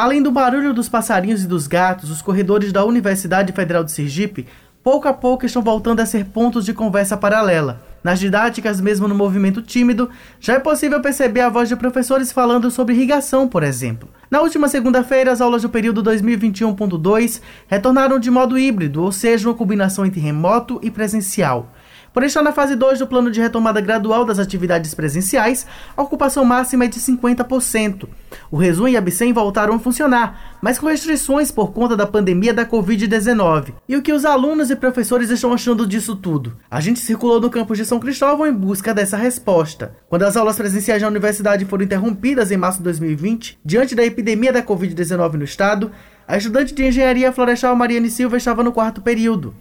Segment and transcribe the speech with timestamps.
[0.00, 4.46] Além do barulho dos passarinhos e dos gatos, os corredores da Universidade Federal de Sergipe
[4.82, 7.82] pouco a pouco estão voltando a ser pontos de conversa paralela.
[8.02, 10.08] Nas didáticas, mesmo no movimento tímido,
[10.40, 14.08] já é possível perceber a voz de professores falando sobre irrigação, por exemplo.
[14.30, 19.54] Na última segunda-feira, as aulas do período 2021.2 retornaram de modo híbrido, ou seja, uma
[19.54, 21.74] combinação entre remoto e presencial.
[22.12, 25.64] Por estar na fase 2 do plano de retomada gradual das atividades presenciais,
[25.96, 28.08] a ocupação máxima é de 50%.
[28.50, 32.52] O Resumo e a Bicem voltaram a funcionar, mas com restrições por conta da pandemia
[32.52, 33.74] da Covid-19.
[33.88, 36.56] E o que os alunos e professores estão achando disso tudo?
[36.68, 39.94] A gente circulou no campus de São Cristóvão em busca dessa resposta.
[40.08, 44.52] Quando as aulas presenciais na universidade foram interrompidas em março de 2020, diante da epidemia
[44.52, 45.92] da Covid-19 no estado,
[46.26, 49.54] a estudante de engenharia florestal Mariane Silva estava no quarto período.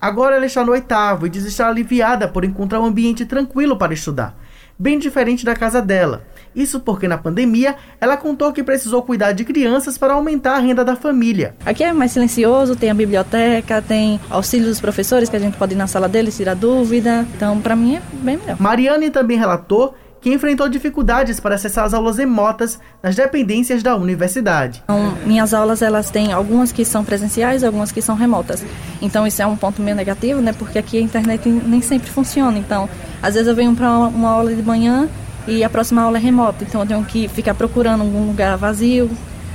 [0.00, 3.94] Agora ela está no oitavo e diz estar aliviada por encontrar um ambiente tranquilo para
[3.94, 4.36] estudar,
[4.78, 6.24] bem diferente da casa dela.
[6.54, 10.82] Isso porque na pandemia ela contou que precisou cuidar de crianças para aumentar a renda
[10.82, 11.54] da família.
[11.66, 15.74] Aqui é mais silencioso, tem a biblioteca, tem auxílio dos professores que a gente pode
[15.74, 17.26] ir na sala deles tirar dúvida.
[17.36, 18.56] Então, para mim é bem melhor.
[18.58, 19.94] Mariane também relatou
[20.26, 24.82] que enfrentou dificuldades para acessar as aulas remotas nas dependências da universidade.
[24.82, 28.64] Então, minhas aulas elas têm algumas que são presenciais, algumas que são remotas.
[29.00, 30.52] Então isso é um ponto meio negativo, né?
[30.52, 32.58] Porque aqui a internet nem sempre funciona.
[32.58, 32.88] Então,
[33.22, 35.08] às vezes eu venho para uma aula de manhã
[35.46, 36.64] e a próxima aula é remota.
[36.64, 39.08] Então eu tenho que ficar procurando algum lugar vazio,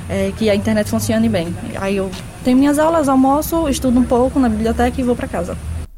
[0.08, 1.54] é, que a internet funcione bem.
[1.82, 2.10] Aí eu
[2.42, 5.54] tenho minhas aulas, almoço, estudo um pouco na biblioteca e vou para casa.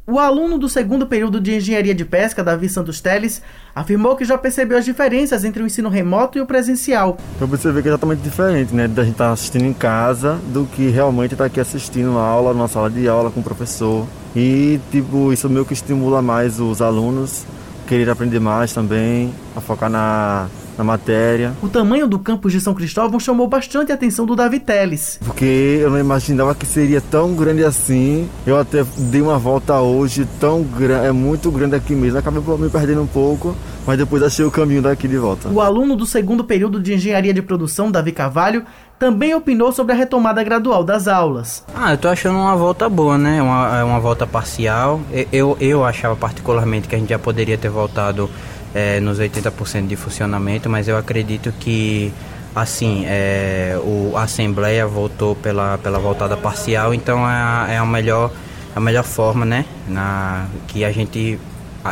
[0.07, 3.41] O aluno do segundo período de Engenharia de Pesca, Davi Santos Teles,
[3.73, 7.17] afirmou que já percebeu as diferenças entre o ensino remoto e o presencial.
[7.41, 10.65] Eu percebi que é totalmente diferente, né, da gente estar tá assistindo em casa do
[10.67, 14.05] que realmente estar tá aqui assistindo uma aula, numa sala de aula com o professor.
[14.35, 17.43] E, tipo, isso meio que estimula mais os alunos
[17.87, 21.53] querer aprender mais também, a focar na na matéria.
[21.61, 25.19] O tamanho do campus de São Cristóvão chamou bastante a atenção do Davi Teles.
[25.25, 28.29] Porque eu não imaginava que seria tão grande assim.
[28.45, 32.19] Eu até dei uma volta hoje, tão grande, é muito grande aqui mesmo.
[32.19, 35.49] Acabei me perdendo um pouco, mas depois achei o caminho daqui de volta.
[35.49, 38.65] O aluno do segundo período de Engenharia de Produção, Davi Carvalho,
[38.97, 41.63] também opinou sobre a retomada gradual das aulas.
[41.75, 43.41] Ah, eu tô achando uma volta boa, né?
[43.41, 45.01] Uma, uma volta parcial.
[45.31, 48.29] Eu, eu achava particularmente que a gente já poderia ter voltado
[48.75, 52.13] é, nos 80% de funcionamento, mas eu acredito que
[52.53, 58.31] assim é, o, a Assembleia votou pela, pela voltada parcial, então é, é a melhor
[58.75, 61.39] a melhor forma, né, na, que a gente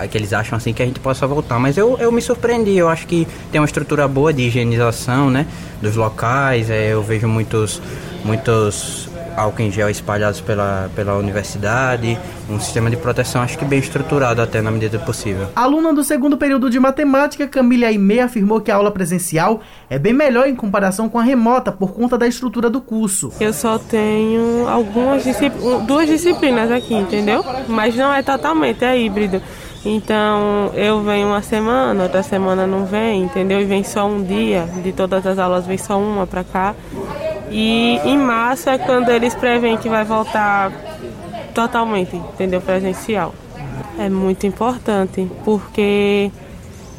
[0.10, 1.60] que eles acham assim que a gente possa voltar.
[1.60, 5.46] Mas eu, eu me surpreendi, eu acho que tem uma estrutura boa de higienização, né,
[5.82, 6.70] dos locais.
[6.70, 7.80] É, eu vejo muitos
[8.26, 12.18] muitos álcool em gel espalhados pela, pela universidade,
[12.50, 15.48] um sistema de proteção acho que bem estruturado até na medida possível.
[15.56, 19.98] A aluna do segundo período de matemática, Camila Aimee, afirmou que a aula presencial é
[19.98, 23.32] bem melhor em comparação com a remota por conta da estrutura do curso.
[23.40, 25.24] Eu só tenho algumas
[25.86, 27.44] duas disciplinas aqui, entendeu?
[27.68, 29.42] Mas não é totalmente, é híbrido.
[29.86, 33.60] Então eu venho uma semana, outra semana não vem, entendeu?
[33.60, 36.74] E vem só um dia, de todas as aulas vem só uma para cá.
[37.56, 40.72] E em março é quando eles preveem que vai voltar
[41.54, 42.60] totalmente, entendeu?
[42.60, 43.34] Presencial.
[44.00, 46.32] É muito importante, porque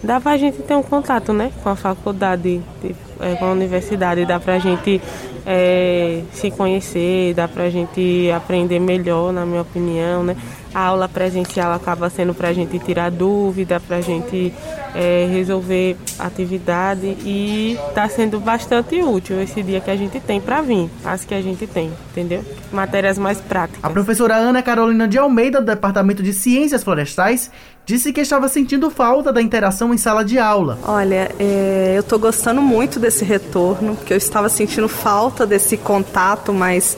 [0.01, 1.51] dá pra gente ter um contato, né?
[1.61, 5.03] Com a faculdade, de, é, com a universidade, dá pra gente
[5.45, 10.37] é, se conhecer, dá pra gente aprender melhor, na minha opinião, né?
[10.75, 14.53] A aula presencial acaba sendo para a gente tirar dúvida, para a gente
[14.95, 20.63] é, resolver atividade e está sendo bastante útil esse dia que a gente tem para
[20.63, 22.45] vir, as que a gente tem, entendeu?
[22.73, 23.83] Matérias mais práticas.
[23.83, 27.51] A professora Ana Carolina de Almeida, do Departamento de Ciências Florestais,
[27.85, 30.79] disse que estava sentindo falta da interação em sala de aula.
[30.85, 36.53] Olha, é, eu estou gostando muito desse retorno, porque eu estava sentindo falta desse contato
[36.53, 36.97] mais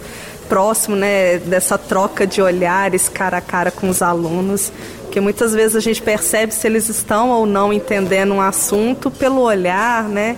[0.48, 4.72] próximo, né, dessa troca de olhares cara a cara com os alunos,
[5.10, 9.40] que muitas vezes a gente percebe se eles estão ou não entendendo um assunto pelo
[9.42, 10.36] olhar, né?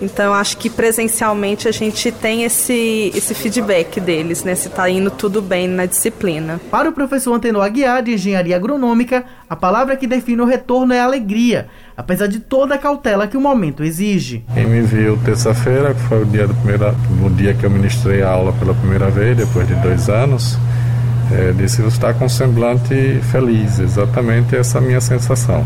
[0.00, 4.54] Então, acho que presencialmente a gente tem esse, esse feedback deles, né?
[4.54, 6.60] Se está indo tudo bem na disciplina.
[6.70, 11.00] Para o professor Antenor Aguiar, de Engenharia Agronômica, a palavra que define o retorno é
[11.00, 14.44] alegria, apesar de toda a cautela que o momento exige.
[14.54, 18.22] Quem me viu terça-feira, que foi o dia, do primeira, o dia que eu ministrei
[18.22, 20.56] a aula pela primeira vez, depois de dois anos,
[21.32, 25.64] é, disse que está com um semblante feliz, exatamente essa é minha sensação.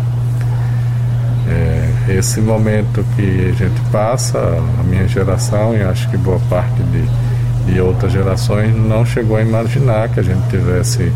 [2.09, 7.73] Esse momento que a gente passa, a minha geração e acho que boa parte de,
[7.73, 11.11] de outras gerações não chegou a imaginar que a gente tivesse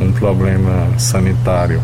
[0.00, 1.80] um problema sanitário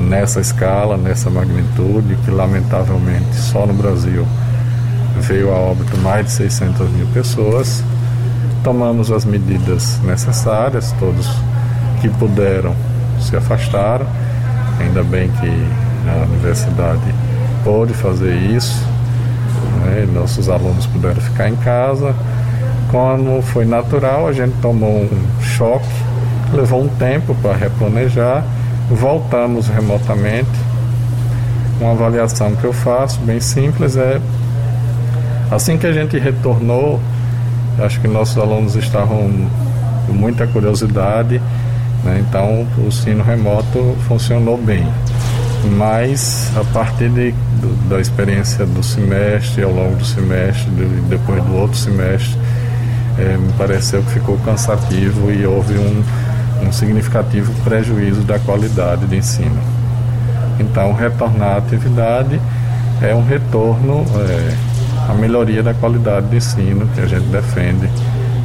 [0.00, 4.26] nessa escala, nessa magnitude, que lamentavelmente só no Brasil
[5.20, 7.84] veio a óbito mais de 600 mil pessoas.
[8.64, 11.28] Tomamos as medidas necessárias, todos
[12.00, 12.74] que puderam
[13.20, 14.06] se afastaram.
[14.80, 15.68] Ainda bem que
[16.08, 17.14] a universidade
[17.64, 18.84] pôde fazer isso,
[19.84, 20.06] né?
[20.12, 22.14] nossos alunos puderam ficar em casa.
[22.90, 25.86] Quando foi natural, a gente tomou um choque,
[26.52, 28.44] levou um tempo para replanejar,
[28.90, 30.50] voltamos remotamente.
[31.80, 34.20] Uma avaliação que eu faço, bem simples, é
[35.50, 37.00] assim que a gente retornou,
[37.78, 39.30] acho que nossos alunos estavam
[40.06, 41.40] com muita curiosidade,
[42.04, 42.22] né?
[42.28, 44.86] então o ensino remoto funcionou bem
[45.64, 51.42] mas a partir de, do, da experiência do semestre, ao longo do semestre, do, depois
[51.44, 52.38] do outro semestre,
[53.18, 56.02] é, me pareceu que ficou cansativo e houve um,
[56.66, 59.60] um significativo prejuízo da qualidade de ensino.
[60.58, 62.40] Então, retornar à atividade
[63.02, 67.88] é um retorno é, à melhoria da qualidade de ensino que a gente defende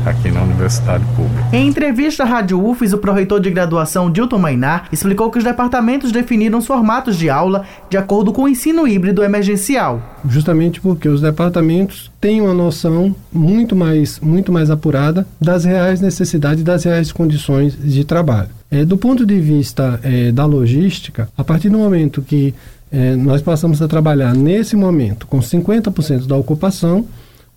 [0.10, 1.46] aqui na Universidade Pública.
[1.52, 6.12] Em entrevista à Rádio UFES, o pró-reitor de graduação Dilton Mainar explicou que os departamentos
[6.12, 10.02] definiram os formatos de aula de acordo com o ensino híbrido emergencial.
[10.28, 16.62] Justamente porque os departamentos têm uma noção muito mais, muito mais apurada das reais necessidades
[16.62, 18.50] e das reais condições de trabalho.
[18.70, 22.54] É, do ponto de vista é, da logística, a partir do momento que
[22.92, 27.06] é, nós passamos a trabalhar nesse momento com 50% da ocupação,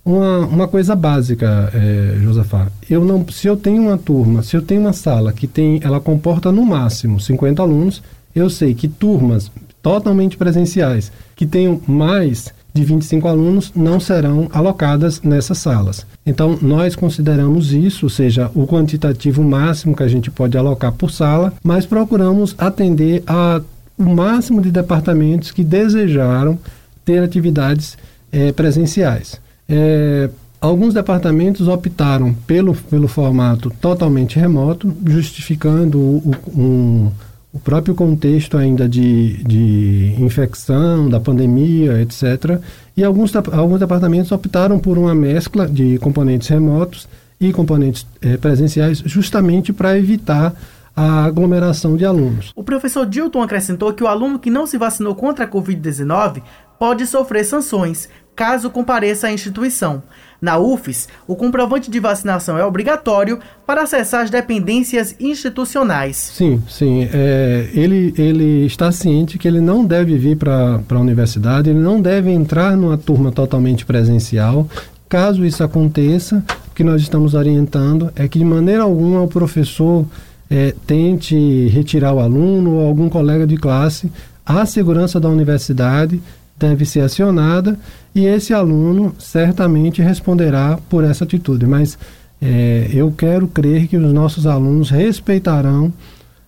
[0.03, 2.67] uma, uma coisa básica, é, Josafá.
[2.89, 5.99] Eu não, se eu tenho uma turma, se eu tenho uma sala que tem, ela
[5.99, 8.01] comporta no máximo 50 alunos,
[8.35, 9.51] eu sei que turmas
[9.81, 16.05] totalmente presenciais que tenham mais de 25 alunos não serão alocadas nessas salas.
[16.25, 21.09] Então, nós consideramos isso, ou seja, o quantitativo máximo que a gente pode alocar por
[21.09, 23.61] sala, mas procuramos atender a
[23.97, 26.57] o máximo de departamentos que desejaram
[27.03, 27.97] ter atividades
[28.31, 29.41] é, presenciais.
[29.69, 30.29] É,
[30.59, 37.11] alguns departamentos optaram pelo, pelo formato totalmente remoto, justificando o, um,
[37.53, 42.59] o próprio contexto ainda de, de infecção, da pandemia, etc.
[42.97, 47.07] E alguns, alguns departamentos optaram por uma mescla de componentes remotos
[47.39, 50.53] e componentes é, presenciais, justamente para evitar
[50.95, 52.51] a aglomeração de alunos.
[52.55, 56.41] O professor Dilton acrescentou que o aluno que não se vacinou contra a Covid-19
[56.77, 58.09] pode sofrer sanções,
[58.39, 60.01] caso compareça à instituição.
[60.41, 63.37] Na UFES, o comprovante de vacinação é obrigatório
[63.67, 66.15] para acessar as dependências institucionais.
[66.15, 67.09] Sim, sim.
[67.11, 71.99] É, ele, ele está ciente que ele não deve vir para a universidade, ele não
[71.99, 74.65] deve entrar numa turma totalmente presencial.
[75.09, 76.41] Caso isso aconteça,
[76.71, 80.05] o que nós estamos orientando é que de maneira alguma o professor
[80.49, 84.09] é, tente retirar o aluno ou algum colega de classe.
[84.45, 86.21] A segurança da universidade
[86.59, 87.79] deve ser acionada
[88.13, 91.65] e esse aluno certamente responderá por essa atitude.
[91.65, 91.97] Mas
[92.41, 95.91] é, eu quero crer que os nossos alunos respeitarão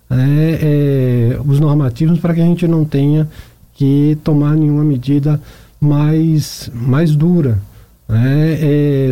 [0.10, 3.28] é, é, os normativos para que a gente não tenha
[3.74, 5.42] que tomar nenhuma medida
[5.80, 7.60] mais, mais dura.
[8.08, 8.58] Né?
[8.62, 9.12] É,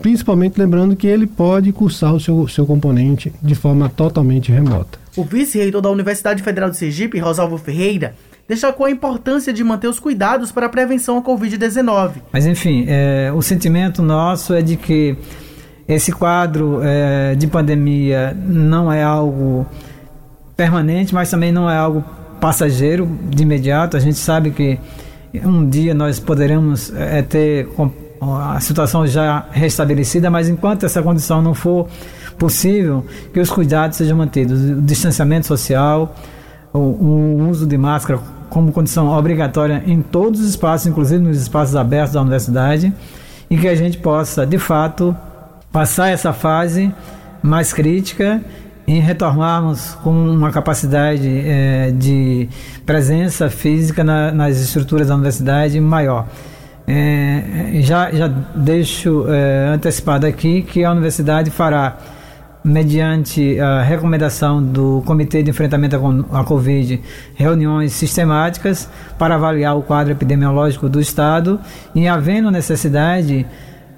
[0.00, 4.98] principalmente lembrando que ele pode cursar o seu, seu componente de forma totalmente remota.
[5.14, 8.14] O vice-reitor da Universidade Federal de Sergipe, Rosalvo Ferreira,
[8.48, 12.22] destacou a importância de manter os cuidados para a prevenção à Covid-19.
[12.32, 15.16] Mas, enfim, é, o sentimento nosso é de que
[15.88, 19.66] esse quadro é, de pandemia não é algo
[20.56, 22.04] permanente, mas também não é algo
[22.40, 23.96] passageiro de imediato.
[23.96, 24.78] A gente sabe que
[25.44, 27.68] um dia nós poderemos é, ter
[28.20, 31.88] a situação já restabelecida, mas enquanto essa condição não for
[32.38, 36.14] possível, que os cuidados sejam mantidos, o distanciamento social,
[36.72, 38.20] o, o uso de máscara
[38.54, 42.92] como condição obrigatória em todos os espaços, inclusive nos espaços abertos da universidade,
[43.50, 45.14] e que a gente possa, de fato,
[45.72, 46.94] passar essa fase
[47.42, 48.40] mais crítica
[48.86, 52.48] e retornarmos com uma capacidade é, de
[52.86, 56.26] presença física na, nas estruturas da universidade maior.
[56.86, 61.96] É, já, já deixo é, antecipado aqui que a universidade fará
[62.64, 65.96] mediante a recomendação do Comitê de Enfrentamento
[66.32, 66.98] à Covid,
[67.34, 71.60] reuniões sistemáticas para avaliar o quadro epidemiológico do Estado
[71.94, 73.46] e, havendo necessidade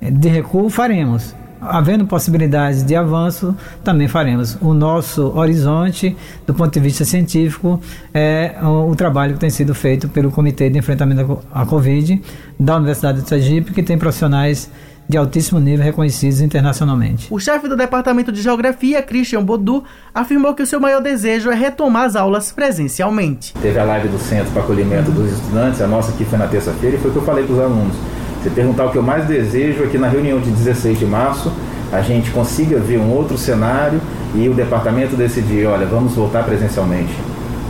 [0.03, 1.33] de recuo, faremos.
[1.59, 4.59] Havendo possibilidades de avanço, também faremos.
[4.61, 7.81] O nosso horizonte, do ponto de vista científico,
[8.13, 12.21] é o, trabalho que tem sido feito pelo Comitê de Enfrentamento à Covid
[12.61, 14.71] da Universidade de Sergipe, que tem profissionais
[15.09, 17.29] de altíssimo nível reconhecidos internacionalmente.
[17.31, 19.85] O chefe do Departamento de Geografia, Christian Bodu,
[20.15, 23.55] afirmou que o seu maior desejo é retomar as aulas presencialmente.
[23.61, 26.97] Teve a live do Centro para Acolhimento dos Estudantes, a nossa aqui foi na terça-feira,
[26.97, 27.97] e foi o que eu falei para os alunos.
[28.43, 31.53] Se perguntar o que eu mais desejo é que na reunião de 16 de março
[31.93, 34.01] a gente consiga ver um outro cenário
[34.35, 37.13] e o departamento decidir, olha, vamos voltar presencialmente.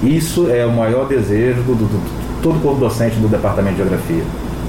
[0.02, 4.22] Isso é o maior desejo do, do, do todo corpo docente do departamento de geografia.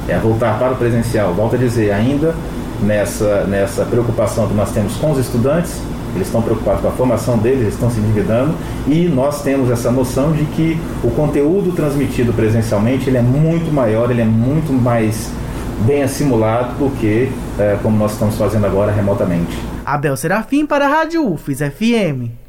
[0.07, 1.33] É voltar para o presencial.
[1.33, 2.33] Volto a dizer, ainda
[2.81, 5.81] nessa, nessa preocupação que nós temos com os estudantes,
[6.15, 8.53] eles estão preocupados com a formação deles, eles estão se endividando
[8.87, 14.09] e nós temos essa noção de que o conteúdo transmitido presencialmente ele é muito maior,
[14.09, 15.29] ele é muito mais
[15.85, 19.57] bem assimilado do que é, como nós estamos fazendo agora remotamente.
[19.85, 22.46] Abel Serafim para a Rádio UFES FM.